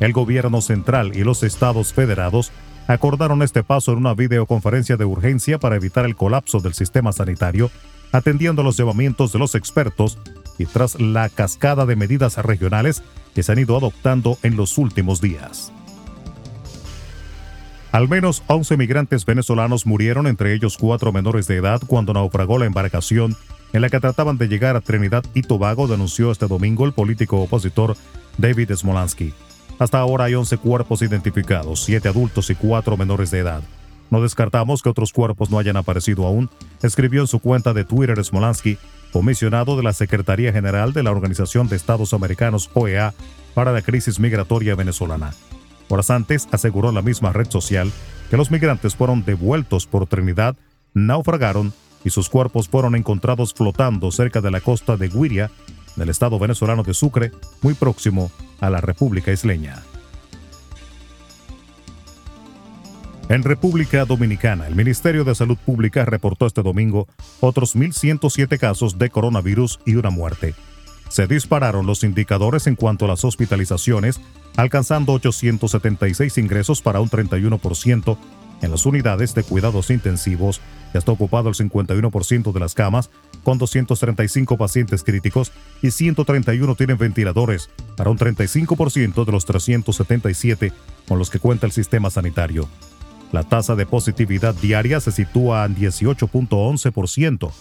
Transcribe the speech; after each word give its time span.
El 0.00 0.12
gobierno 0.12 0.60
central 0.60 1.12
y 1.14 1.24
los 1.24 1.42
estados 1.42 1.92
federados 1.92 2.50
acordaron 2.92 3.42
este 3.42 3.62
paso 3.62 3.92
en 3.92 3.98
una 3.98 4.14
videoconferencia 4.14 4.96
de 4.96 5.04
urgencia 5.04 5.58
para 5.58 5.76
evitar 5.76 6.04
el 6.04 6.16
colapso 6.16 6.60
del 6.60 6.74
sistema 6.74 7.12
sanitario, 7.12 7.70
atendiendo 8.12 8.62
los 8.62 8.76
llamamientos 8.76 9.32
de 9.32 9.38
los 9.38 9.54
expertos 9.54 10.18
y 10.58 10.66
tras 10.66 11.00
la 11.00 11.28
cascada 11.28 11.86
de 11.86 11.96
medidas 11.96 12.36
regionales 12.38 13.02
que 13.34 13.42
se 13.42 13.52
han 13.52 13.60
ido 13.60 13.76
adoptando 13.76 14.38
en 14.42 14.56
los 14.56 14.76
últimos 14.76 15.20
días. 15.20 15.72
Al 17.92 18.08
menos 18.08 18.42
11 18.46 18.76
migrantes 18.76 19.24
venezolanos 19.24 19.86
murieron, 19.86 20.26
entre 20.26 20.54
ellos 20.54 20.76
cuatro 20.76 21.12
menores 21.12 21.46
de 21.46 21.56
edad, 21.56 21.80
cuando 21.86 22.12
naufragó 22.12 22.58
la 22.58 22.66
embarcación 22.66 23.36
en 23.72 23.82
la 23.82 23.88
que 23.88 24.00
trataban 24.00 24.36
de 24.36 24.48
llegar 24.48 24.76
a 24.76 24.80
Trinidad 24.80 25.24
y 25.34 25.42
Tobago, 25.42 25.86
denunció 25.86 26.32
este 26.32 26.46
domingo 26.46 26.86
el 26.86 26.92
político 26.92 27.40
opositor 27.40 27.96
David 28.38 28.72
Smolansky. 28.74 29.32
Hasta 29.80 29.98
ahora 29.98 30.26
hay 30.26 30.34
11 30.34 30.58
cuerpos 30.58 31.00
identificados, 31.00 31.82
7 31.84 32.06
adultos 32.06 32.50
y 32.50 32.54
4 32.54 32.98
menores 32.98 33.30
de 33.30 33.38
edad. 33.38 33.62
No 34.10 34.20
descartamos 34.20 34.82
que 34.82 34.90
otros 34.90 35.10
cuerpos 35.10 35.50
no 35.50 35.58
hayan 35.58 35.78
aparecido 35.78 36.26
aún, 36.26 36.50
escribió 36.82 37.22
en 37.22 37.26
su 37.26 37.38
cuenta 37.40 37.72
de 37.72 37.84
Twitter 37.86 38.22
Smolansky, 38.22 38.76
comisionado 39.10 39.78
de 39.78 39.82
la 39.82 39.94
Secretaría 39.94 40.52
General 40.52 40.92
de 40.92 41.02
la 41.02 41.10
Organización 41.10 41.66
de 41.66 41.76
Estados 41.76 42.12
Americanos 42.12 42.68
OEA 42.74 43.14
para 43.54 43.72
la 43.72 43.80
crisis 43.80 44.20
migratoria 44.20 44.74
venezolana. 44.74 45.32
Horas 45.88 46.10
antes 46.10 46.46
aseguró 46.52 46.92
la 46.92 47.00
misma 47.00 47.32
red 47.32 47.48
social 47.50 47.90
que 48.28 48.36
los 48.36 48.50
migrantes 48.50 48.94
fueron 48.94 49.24
devueltos 49.24 49.86
por 49.86 50.06
Trinidad, 50.06 50.56
naufragaron 50.92 51.72
y 52.04 52.10
sus 52.10 52.28
cuerpos 52.28 52.68
fueron 52.68 52.96
encontrados 52.96 53.54
flotando 53.54 54.10
cerca 54.12 54.42
de 54.42 54.50
la 54.50 54.60
costa 54.60 54.98
de 54.98 55.08
Guiria, 55.08 55.50
del 55.96 56.10
estado 56.10 56.38
venezolano 56.38 56.82
de 56.82 56.92
Sucre, 56.92 57.32
muy 57.62 57.72
próximo 57.72 58.30
a 58.60 58.70
la 58.70 58.80
República 58.80 59.32
Isleña. 59.32 59.82
En 63.28 63.44
República 63.44 64.04
Dominicana, 64.04 64.66
el 64.66 64.74
Ministerio 64.74 65.22
de 65.22 65.36
Salud 65.36 65.56
Pública 65.56 66.04
reportó 66.04 66.46
este 66.46 66.62
domingo 66.62 67.06
otros 67.38 67.76
1.107 67.76 68.58
casos 68.58 68.98
de 68.98 69.08
coronavirus 69.08 69.78
y 69.86 69.94
una 69.94 70.10
muerte. 70.10 70.54
Se 71.10 71.26
dispararon 71.26 71.84
los 71.84 72.04
indicadores 72.04 72.66
en 72.66 72.76
cuanto 72.76 73.04
a 73.04 73.08
las 73.08 73.24
hospitalizaciones, 73.24 74.18
alcanzando 74.56 75.12
876 75.12 76.38
ingresos 76.38 76.80
para 76.80 77.00
un 77.00 77.10
31% 77.10 78.16
en 78.62 78.70
las 78.70 78.86
unidades 78.86 79.34
de 79.34 79.42
cuidados 79.42 79.90
intensivos 79.90 80.60
ya 80.92 80.98
está 80.98 81.12
ocupado 81.12 81.48
el 81.48 81.54
51% 81.54 82.52
de 82.52 82.60
las 82.60 82.74
camas, 82.74 83.10
con 83.42 83.58
235 83.58 84.58
pacientes 84.58 85.02
críticos 85.02 85.52
y 85.82 85.92
131 85.92 86.74
tienen 86.74 86.98
ventiladores, 86.98 87.70
para 87.96 88.10
un 88.10 88.18
35% 88.18 89.24
de 89.24 89.32
los 89.32 89.46
377 89.46 90.72
con 91.08 91.18
los 91.18 91.30
que 91.30 91.38
cuenta 91.38 91.66
el 91.66 91.72
sistema 91.72 92.10
sanitario. 92.10 92.68
La 93.32 93.44
tasa 93.44 93.76
de 93.76 93.86
positividad 93.86 94.54
diaria 94.54 95.00
se 95.00 95.12
sitúa 95.12 95.64
en 95.64 95.76
18.11%, 95.76 97.52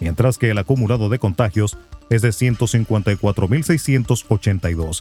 mientras 0.00 0.36
que 0.36 0.50
el 0.50 0.58
acumulado 0.58 1.08
de 1.08 1.20
contagios 1.20 1.78
es 2.12 2.22
de 2.22 2.28
154.682. 2.28 5.00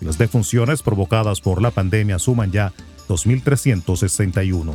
Las 0.00 0.18
defunciones 0.18 0.82
provocadas 0.82 1.40
por 1.40 1.62
la 1.62 1.70
pandemia 1.70 2.18
suman 2.18 2.50
ya 2.52 2.74
2.361. 3.08 4.74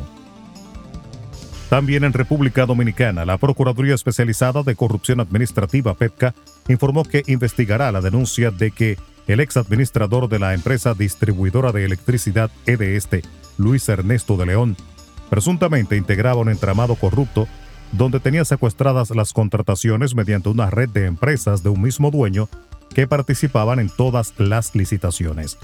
También 1.69 2.03
en 2.03 2.13
República 2.13 2.66
Dominicana, 2.66 3.25
la 3.25 3.38
Procuraduría 3.38 3.94
Especializada 3.94 4.63
de 4.63 4.75
Corrupción 4.75 5.19
Administrativa, 5.19 5.94
PEPCA, 5.94 6.34
informó 6.68 7.03
que 7.03 7.22
investigará 7.28 7.91
la 7.91 8.02
denuncia 8.02 8.50
de 8.50 8.72
que 8.72 8.97
el 9.28 9.40
ex 9.40 9.57
administrador 9.57 10.29
de 10.29 10.40
la 10.40 10.53
empresa 10.53 10.94
distribuidora 10.94 11.72
de 11.72 11.85
electricidad 11.85 12.52
EDESTE, 12.66 13.23
Luis 13.57 13.90
Ernesto 13.90 14.38
de 14.38 14.46
León, 14.47 14.75
presuntamente 15.29 15.97
integraba 15.97 16.41
un 16.41 16.50
entramado 16.50 16.96
corrupto 16.96 17.47
donde 17.97 18.19
tenía 18.19 18.44
secuestradas 18.44 19.09
las 19.11 19.31
contrataciones 19.31 20.16
mediante 20.16 20.50
una 20.50 20.69
red 20.69 20.89
de 20.89 21.06
empresas 21.06 21.63
de 21.63 21.69
un 21.69 21.81
mismo 21.81 22.11
dueño 22.11 22.50
que 22.94 23.07
participaban 23.07 23.79
en 23.79 23.89
todas 23.89 24.33
las 24.38 24.75
licitaciones. 24.75 25.57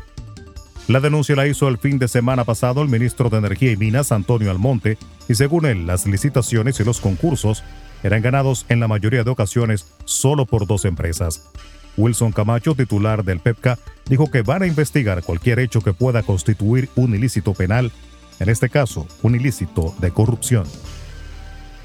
La 0.87 0.99
denuncia 0.99 1.35
la 1.35 1.47
hizo 1.47 1.67
el 1.67 1.77
fin 1.77 1.99
de 1.99 2.07
semana 2.07 2.43
pasado 2.43 2.81
el 2.81 2.89
ministro 2.89 3.29
de 3.29 3.37
Energía 3.37 3.71
y 3.71 3.77
Minas, 3.77 4.11
Antonio 4.11 4.49
Almonte, 4.49 4.97
y 5.29 5.35
según 5.35 5.65
él, 5.65 5.87
las 5.87 6.05
licitaciones 6.05 6.79
y 6.79 6.83
los 6.83 6.99
concursos 6.99 7.63
eran 8.03 8.21
ganados 8.21 8.65
en 8.69 8.79
la 8.79 8.87
mayoría 8.87 9.23
de 9.23 9.29
ocasiones 9.29 9.93
solo 10.05 10.45
por 10.45 10.65
dos 10.65 10.85
empresas. 10.85 11.49
Wilson 11.97 12.31
Camacho, 12.31 12.75
titular 12.75 13.23
del 13.23 13.39
PEPCA, 13.39 13.77
dijo 14.07 14.31
que 14.31 14.41
van 14.41 14.63
a 14.63 14.67
investigar 14.67 15.21
cualquier 15.23 15.59
hecho 15.59 15.81
que 15.81 15.93
pueda 15.93 16.23
constituir 16.23 16.89
un 16.95 17.13
ilícito 17.13 17.53
penal, 17.53 17.91
en 18.39 18.49
este 18.49 18.69
caso, 18.69 19.07
un 19.21 19.35
ilícito 19.35 19.93
de 19.99 20.11
corrupción. 20.11 20.65